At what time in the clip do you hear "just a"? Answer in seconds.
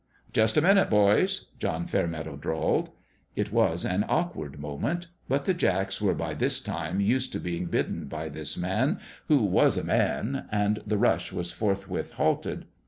0.33-0.61